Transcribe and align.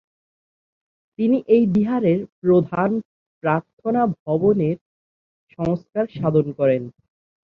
তিনি 1.19 1.37
এই 1.47 1.63
বিহারের 1.75 2.19
প্রধান 2.39 2.91
প্রার্থনা 3.43 4.01
ভবনের 4.19 4.77
সংস্কার 5.59 6.05
সাধন 6.17 6.47
করেন। 6.59 6.81